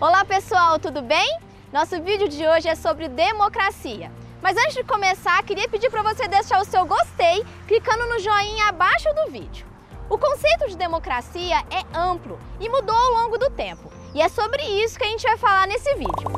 [0.00, 1.38] Olá pessoal, tudo bem?
[1.70, 4.10] Nosso vídeo de hoje é sobre democracia.
[4.40, 8.70] Mas antes de começar, queria pedir para você deixar o seu gostei clicando no joinha
[8.70, 9.66] abaixo do vídeo.
[10.08, 13.92] O conceito de democracia é amplo e mudou ao longo do tempo.
[14.14, 16.30] E é sobre isso que a gente vai falar nesse vídeo.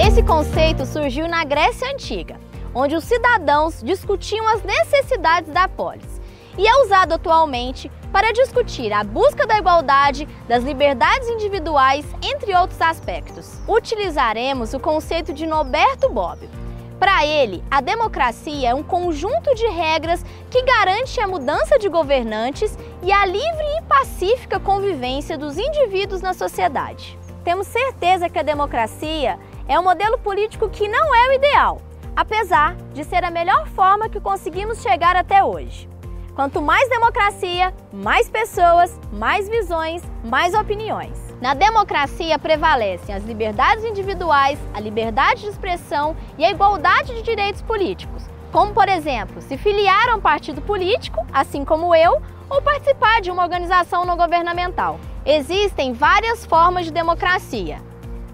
[0.00, 2.38] Esse conceito surgiu na Grécia Antiga,
[2.72, 6.21] onde os cidadãos discutiam as necessidades da polis
[6.56, 12.80] e é usado atualmente para discutir a busca da igualdade, das liberdades individuais, entre outros
[12.80, 13.58] aspectos.
[13.66, 16.50] Utilizaremos o conceito de Norberto Bobbio.
[16.98, 22.78] Para ele, a democracia é um conjunto de regras que garante a mudança de governantes
[23.02, 27.18] e a livre e pacífica convivência dos indivíduos na sociedade.
[27.42, 31.82] Temos certeza que a democracia é um modelo político que não é o ideal,
[32.14, 35.91] apesar de ser a melhor forma que conseguimos chegar até hoje.
[36.34, 41.18] Quanto mais democracia, mais pessoas, mais visões, mais opiniões.
[41.42, 47.60] Na democracia prevalecem as liberdades individuais, a liberdade de expressão e a igualdade de direitos
[47.60, 53.20] políticos, como, por exemplo, se filiar a um partido político, assim como eu, ou participar
[53.20, 54.98] de uma organização não governamental.
[55.26, 57.78] Existem várias formas de democracia: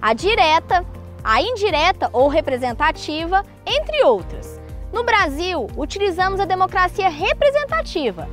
[0.01, 0.87] a direta,
[1.25, 4.61] a indireta ou representativa, entre outras.
[4.93, 8.29] No Brasil, utilizamos a democracia representativa,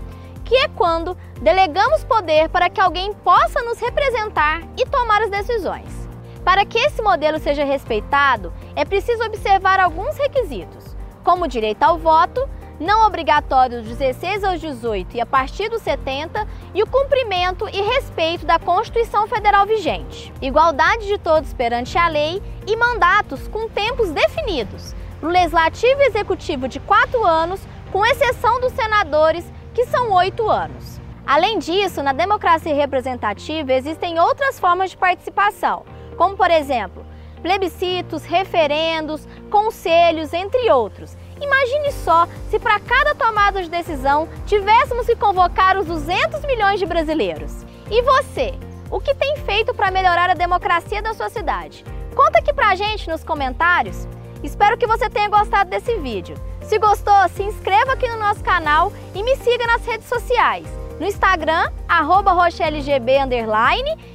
[0.45, 6.07] que é quando delegamos poder para que alguém possa nos representar e tomar as decisões.
[6.45, 12.47] Para que esse modelo seja respeitado, é preciso observar alguns requisitos, como direito ao voto,
[12.79, 17.81] não obrigatório dos 16 aos 18 e a partir dos 70, e o cumprimento e
[17.81, 24.11] respeito da Constituição Federal vigente, igualdade de todos perante a lei e mandatos com tempos
[24.11, 24.93] definidos,
[25.25, 27.59] no Legislativo e Executivo de quatro anos,
[27.91, 31.01] com exceção dos senadores, que são oito anos.
[31.25, 35.83] Além disso, na democracia representativa existem outras formas de participação,
[36.15, 37.03] como, por exemplo,
[37.41, 41.17] plebiscitos, referendos, conselhos, entre outros.
[41.41, 46.85] Imagine só se para cada tomada de decisão tivéssemos que convocar os 200 milhões de
[46.85, 47.65] brasileiros.
[47.89, 48.53] E você?
[48.91, 51.83] O que tem feito para melhorar a democracia da sua cidade?
[52.15, 54.07] Conta aqui pra gente nos comentários.
[54.43, 56.35] Espero que você tenha gostado desse vídeo.
[56.61, 60.67] Se gostou, se inscreva aqui no nosso canal e me siga nas redes sociais.
[60.99, 63.17] No Instagram, arroba RochelleGB,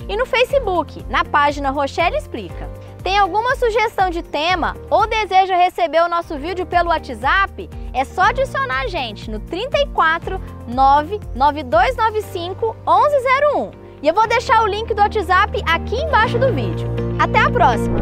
[0.08, 2.68] e no Facebook, na página Rochelle Explica.
[3.02, 7.70] Tem alguma sugestão de tema ou deseja receber o nosso vídeo pelo WhatsApp?
[7.92, 13.70] É só adicionar a gente no 34 99295 1101.
[14.02, 16.88] E eu vou deixar o link do WhatsApp aqui embaixo do vídeo.
[17.18, 18.00] Até a próxima!